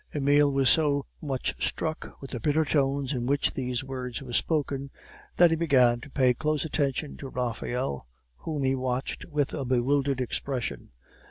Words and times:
Emile 0.15 0.51
was 0.51 0.67
so 0.67 1.05
much 1.21 1.53
struck 1.63 2.19
with 2.19 2.31
the 2.31 2.39
bitter 2.39 2.65
tones 2.65 3.13
in 3.13 3.27
which 3.27 3.53
these 3.53 3.83
words 3.83 4.19
were 4.19 4.33
spoken, 4.33 4.89
that 5.35 5.51
he 5.51 5.55
began 5.55 6.01
to 6.01 6.09
pay 6.09 6.33
close 6.33 6.65
attention 6.65 7.15
to 7.15 7.29
Raphael, 7.29 8.07
whom 8.37 8.63
he 8.63 8.73
watched 8.73 9.25
with 9.25 9.53
a 9.53 9.63
bewildered 9.63 10.19
expression. 10.19 10.89